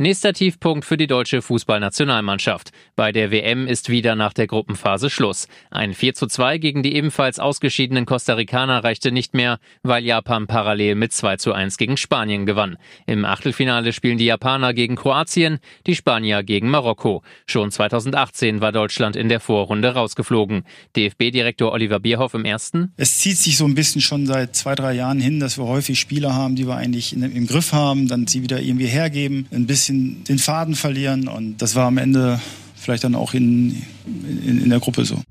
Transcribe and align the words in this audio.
Nächster 0.00 0.32
Tiefpunkt 0.32 0.84
für 0.84 0.96
die 0.96 1.08
deutsche 1.08 1.42
Fußballnationalmannschaft. 1.42 2.70
Bei 2.94 3.10
der 3.10 3.32
WM 3.32 3.66
ist 3.66 3.88
wieder 3.88 4.14
nach 4.14 4.32
der 4.32 4.46
Gruppenphase 4.46 5.10
Schluss. 5.10 5.48
Ein 5.72 5.92
4 5.92 6.14
zu 6.14 6.28
2 6.28 6.58
gegen 6.58 6.84
die 6.84 6.94
ebenfalls 6.94 7.40
ausgeschiedenen 7.40 8.06
Costa 8.06 8.34
Ricaner 8.34 8.84
reichte 8.84 9.10
nicht 9.10 9.34
mehr, 9.34 9.58
weil 9.82 10.04
Japan 10.04 10.46
parallel 10.46 10.94
mit 10.94 11.12
2 11.12 11.38
zu 11.38 11.52
1 11.52 11.78
gegen 11.78 11.96
Spanien 11.96 12.46
gewann. 12.46 12.78
Im 13.06 13.24
Achtelfinale 13.24 13.92
spielen 13.92 14.18
die 14.18 14.26
Japaner 14.26 14.72
gegen 14.72 14.94
Kroatien, 14.94 15.58
die 15.88 15.96
Spanier 15.96 16.44
gegen 16.44 16.70
Marokko. 16.70 17.24
Schon 17.46 17.72
2018 17.72 18.60
war 18.60 18.70
Deutschland 18.70 19.16
in 19.16 19.28
der 19.28 19.40
Vorrunde 19.40 19.94
rausgeflogen. 19.94 20.62
DFB-Direktor 20.94 21.72
Oliver 21.72 21.98
Bierhoff 21.98 22.34
im 22.34 22.44
ersten. 22.44 22.92
Es 22.96 23.18
zieht 23.18 23.38
sich 23.38 23.56
so 23.56 23.64
ein 23.64 23.74
bisschen 23.74 24.00
schon 24.00 24.26
seit 24.26 24.54
zwei, 24.54 24.76
drei 24.76 24.92
Jahren 24.92 25.18
hin, 25.18 25.40
dass 25.40 25.58
wir 25.58 25.64
häufig 25.64 25.98
Spieler 25.98 26.34
haben, 26.34 26.54
die 26.54 26.68
wir 26.68 26.76
eigentlich 26.76 27.14
im 27.14 27.48
Griff 27.48 27.72
haben, 27.72 28.06
dann 28.06 28.28
sie 28.28 28.44
wieder 28.44 28.60
irgendwie 28.60 28.86
hergeben, 28.86 29.48
ein 29.50 29.66
bisschen 29.66 29.87
bisschen 29.88 30.24
den 30.24 30.38
Faden 30.38 30.74
verlieren. 30.74 31.28
Und 31.28 31.58
das 31.58 31.74
war 31.74 31.86
am 31.86 31.98
Ende 31.98 32.40
vielleicht 32.76 33.04
dann 33.04 33.14
auch 33.14 33.34
in, 33.34 33.82
in, 34.06 34.62
in 34.62 34.70
der 34.70 34.80
Gruppe 34.80 35.04
so. 35.04 35.22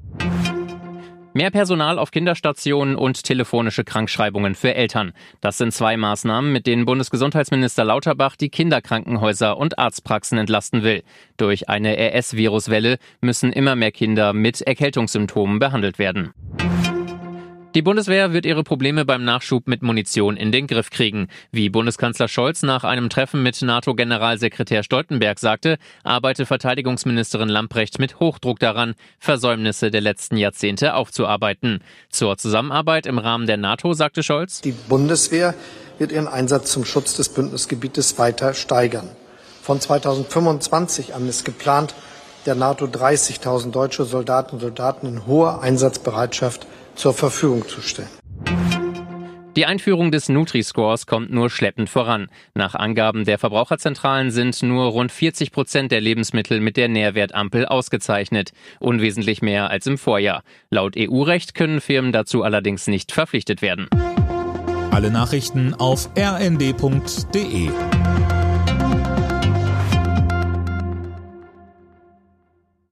Mehr 1.33 1.51
Personal 1.51 1.99
auf 1.99 2.09
Kinderstationen 2.09 2.95
und 2.95 3.23
telefonische 3.23 3.83
Krankschreibungen 3.83 4.55
für 4.55 4.73
Eltern. 4.73 5.13
Das 5.39 5.59
sind 5.59 5.71
zwei 5.71 5.95
Maßnahmen, 5.95 6.51
mit 6.51 6.65
denen 6.65 6.85
Bundesgesundheitsminister 6.85 7.85
Lauterbach 7.85 8.35
die 8.35 8.49
Kinderkrankenhäuser 8.49 9.55
und 9.55 9.77
Arztpraxen 9.77 10.39
entlasten 10.39 10.81
will. 10.81 11.03
Durch 11.37 11.69
eine 11.69 11.95
RS-Viruswelle 11.95 12.97
müssen 13.21 13.53
immer 13.53 13.75
mehr 13.75 13.91
Kinder 13.91 14.33
mit 14.33 14.61
Erkältungssymptomen 14.61 15.59
behandelt 15.59 15.99
werden. 15.99 16.33
Die 17.77 17.83
Bundeswehr 17.83 18.33
wird 18.33 18.47
ihre 18.47 18.63
Probleme 18.63 19.05
beim 19.05 19.23
Nachschub 19.23 19.67
mit 19.67 19.83
Munition 19.83 20.35
in 20.35 20.51
den 20.51 20.65
Griff 20.65 20.89
kriegen. 20.89 21.27
Wie 21.51 21.69
Bundeskanzler 21.69 22.27
Scholz 22.27 22.63
nach 22.63 22.83
einem 22.83 23.07
Treffen 23.07 23.43
mit 23.43 23.61
NATO-Generalsekretär 23.61 24.81
Stoltenberg 24.81 25.37
sagte, 25.37 25.77
arbeite 26.03 26.47
Verteidigungsministerin 26.47 27.49
Lamprecht 27.49 27.99
mit 27.99 28.19
Hochdruck 28.19 28.57
daran, 28.57 28.95
Versäumnisse 29.19 29.91
der 29.91 30.01
letzten 30.01 30.37
Jahrzehnte 30.37 30.95
aufzuarbeiten. 30.95 31.83
Zur 32.09 32.35
Zusammenarbeit 32.39 33.05
im 33.05 33.19
Rahmen 33.19 33.45
der 33.45 33.57
NATO 33.57 33.93
sagte 33.93 34.23
Scholz, 34.23 34.61
Die 34.61 34.71
Bundeswehr 34.71 35.53
wird 35.99 36.11
ihren 36.11 36.27
Einsatz 36.27 36.71
zum 36.71 36.83
Schutz 36.83 37.15
des 37.15 37.29
Bündnisgebietes 37.29 38.17
weiter 38.17 38.55
steigern. 38.55 39.07
Von 39.61 39.79
2025 39.79 41.13
an 41.13 41.29
ist 41.29 41.45
geplant, 41.45 41.93
der 42.47 42.55
NATO 42.55 42.85
30.000 42.85 43.69
deutsche 43.69 44.05
Soldaten 44.05 44.55
und 44.55 44.61
Soldaten 44.61 45.05
in 45.05 45.27
hoher 45.27 45.61
Einsatzbereitschaft 45.61 46.65
zur 46.97 47.13
Verfügung 47.13 47.67
zu 47.67 47.81
stellen. 47.81 48.09
Die 49.55 49.65
Einführung 49.65 50.11
des 50.11 50.29
Nutri-Scores 50.29 51.07
kommt 51.07 51.31
nur 51.31 51.49
schleppend 51.49 51.89
voran. 51.89 52.27
Nach 52.53 52.75
Angaben 52.75 53.25
der 53.25 53.39
Verbraucherzentralen 53.39 54.29
sind 54.29 54.61
nur 54.61 54.85
rund 54.89 55.11
40 55.11 55.51
Prozent 55.51 55.91
der 55.91 55.99
Lebensmittel 55.99 56.59
mit 56.59 56.77
der 56.77 56.89
Nährwertampel 56.89 57.65
ausgezeichnet. 57.65 58.51
Unwesentlich 58.79 59.41
mehr 59.41 59.71
als 59.71 59.87
im 59.87 59.97
Vorjahr. 59.97 60.43
Laut 60.69 60.93
EU-Recht 60.95 61.55
können 61.55 61.81
Firmen 61.81 62.11
dazu 62.11 62.43
allerdings 62.43 62.85
nicht 62.85 63.11
verpflichtet 63.11 63.63
werden. 63.63 63.87
Alle 64.91 65.09
Nachrichten 65.09 65.73
auf 65.73 66.09
rnd.de 66.15 67.69